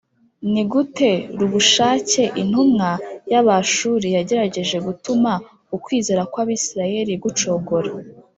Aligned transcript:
Ni 0.51 0.63
gute 0.71 1.11
Rabushake 1.39 2.23
intumwa 2.41 2.89
y 3.31 3.35
Abashuri 3.41 4.07
yagerageje 4.15 4.77
gutuma 4.87 5.31
ukwizera 5.75 6.21
kw 6.31 6.37
Abisirayeli 6.43 7.13
gucogora 7.23 7.91